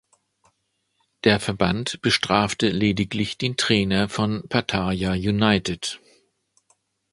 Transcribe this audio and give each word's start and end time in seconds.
Der 1.25 1.39
Verband 1.39 2.01
bestrafte 2.01 2.69
lediglich 2.69 3.37
den 3.37 3.55
Trainer 3.55 4.09
von 4.09 4.41
Pattaya 4.49 5.11
United. 5.11 5.99